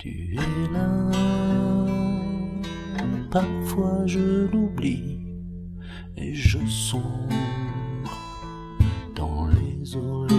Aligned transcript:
Tu 0.00 0.34
es 0.34 0.72
là, 0.72 0.88
parfois 3.30 4.06
je 4.06 4.46
l'oublie 4.50 5.18
et 6.16 6.32
je 6.32 6.56
sombre 6.66 7.28
dans 9.14 9.46
les 9.48 9.94
eaux. 9.94 10.29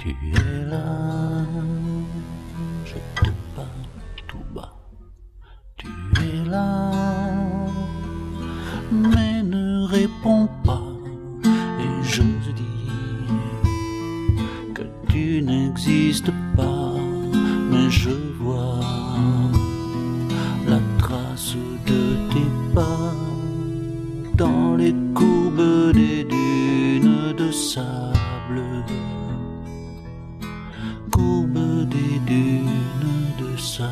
Tu 0.00 0.08
es 0.08 0.64
là, 0.64 1.44
je 2.86 2.94
te 2.94 3.30
parle 3.54 3.68
tout 4.26 4.46
bas. 4.54 4.72
Tu 5.76 5.88
es 6.22 6.48
là, 6.48 6.90
mais 8.90 9.42
ne 9.42 9.84
réponds 9.86 10.48
pas. 10.64 10.88
Et 11.44 12.02
je 12.02 12.22
dis 12.22 12.88
que 14.72 14.84
tu 15.10 15.42
n'existes 15.42 16.32
pas, 16.56 16.94
mais 17.70 17.90
je 17.90 18.16
vois 18.40 18.80
la 20.66 20.80
trace 20.98 21.56
de 21.86 22.16
tes 22.32 22.50
pas 22.74 23.12
dans 24.34 24.76
les 24.76 24.94
courbes 25.12 25.92
des 25.92 26.24
dunes 26.24 26.39
courbe 31.20 31.88
des 31.94 32.18
dunes 32.26 33.32
de 33.40 33.50
sable. 33.58 33.90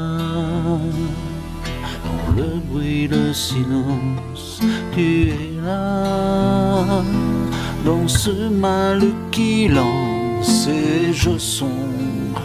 dans 2.05 2.25
le 2.36 2.48
bruit, 2.69 3.06
le 3.08 3.32
silence, 3.32 4.60
tu 4.93 5.28
es 5.28 5.50
là, 5.64 7.03
dans 7.84 8.09
ce 8.09 8.48
mal 8.48 9.00
qui 9.31 9.69
lance 9.69 10.13
et 10.69 11.12
je 11.12 11.38
sombre, 11.38 12.43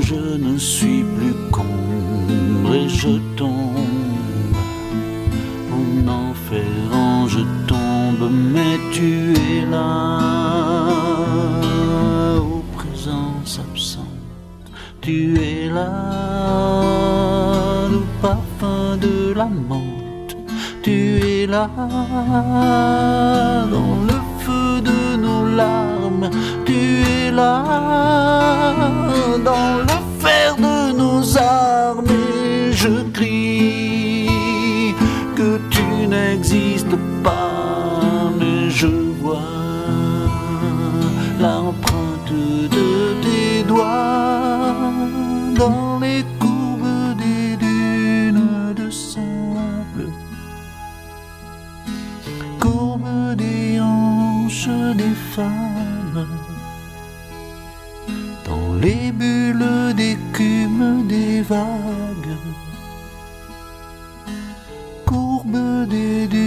je 0.00 0.14
ne 0.14 0.58
suis 0.58 1.02
plus 1.16 1.34
qu'ombre 1.50 2.74
et 2.74 2.88
je 2.88 3.18
tombe, 3.36 4.56
en 5.72 6.08
enferrant 6.08 7.28
je 7.28 7.40
tombe, 7.66 8.30
mais 8.52 8.78
tu 8.92 9.32
es 9.32 9.64
là, 9.70 10.18
aux 12.38 12.64
présences 12.76 13.60
absentes, 13.60 14.04
tu 15.00 15.38
es 15.40 15.68
là, 15.70 15.90
le 17.90 18.02
parfum 18.20 18.96
de 18.96 19.32
la 19.34 19.46
menthe, 19.46 20.36
tu 20.82 21.20
es 21.20 21.46
là, 21.46 21.68
dans 23.70 23.96
le 24.08 24.23
de 24.80 25.16
nos 25.16 25.44
larmes, 25.56 26.30
tu 26.64 27.02
es 27.02 27.30
là, 27.30 28.72
dans 29.44 29.78
l'affaire 29.88 30.56
de 30.56 30.92
nos 30.92 31.36
armes, 31.38 32.06
et 32.08 32.72
je 32.72 33.02
crie 33.12 34.94
que 35.36 35.60
tu 35.70 36.06
n'existes 36.08 36.96
pas, 37.22 38.30
mais 38.38 38.70
je 38.70 38.86
vois 39.20 39.40
l'empreinte 41.40 42.32
de 42.32 43.14
tes 43.22 43.62
doigts 43.66 44.74
dans 45.56 45.98
les 46.00 46.24
courbes 46.38 47.16
des 47.18 47.56
dunes 47.56 48.74
de 48.76 48.90
sable 48.90 50.08
dans 58.44 58.74
les 58.82 59.12
bulles 59.12 59.94
d'écume 59.94 61.06
des 61.08 61.42
vagues, 61.42 62.38
courbe 65.06 65.86
des. 65.88 66.43